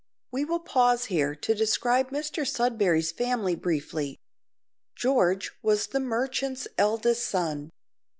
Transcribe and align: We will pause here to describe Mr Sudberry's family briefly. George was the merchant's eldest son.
We 0.31 0.45
will 0.45 0.57
pause 0.59 1.05
here 1.13 1.35
to 1.35 1.53
describe 1.53 2.09
Mr 2.09 2.41
Sudberry's 2.43 3.11
family 3.11 3.53
briefly. 3.55 4.17
George 4.95 5.51
was 5.61 5.85
the 5.85 5.99
merchant's 5.99 6.67
eldest 6.75 7.23
son. 7.27 7.69